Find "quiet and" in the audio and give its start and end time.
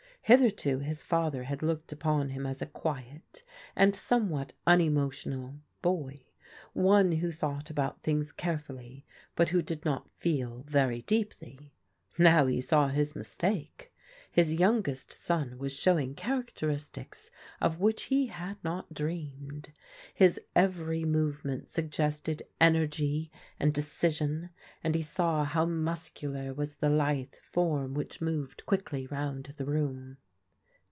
2.65-3.93